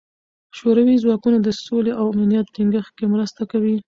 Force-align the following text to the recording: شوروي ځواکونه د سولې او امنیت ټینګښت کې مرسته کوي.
شوروي 0.57 0.95
ځواکونه 1.03 1.37
د 1.41 1.49
سولې 1.65 1.91
او 1.99 2.05
امنیت 2.13 2.45
ټینګښت 2.55 2.91
کې 2.97 3.05
مرسته 3.13 3.41
کوي. 3.51 3.75